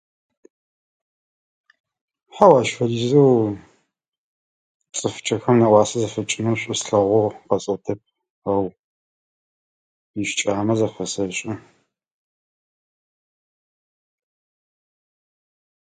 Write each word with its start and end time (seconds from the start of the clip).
Хьау, 2.33 2.53
ащ 2.59 2.69
фэдизэу 2.77 3.33
цӏыфкӏэхэр 4.97 5.55
нэӏуасэ 5.59 5.95
зэфэкӏынэу 6.01 6.59
шъуслъэгъугъ 6.61 7.37
къэзӏотэп, 7.47 7.99
ау 8.49 8.65
ищыкӏагъэмэ 10.21 10.73
зэфэсэшӏы. 10.79 11.53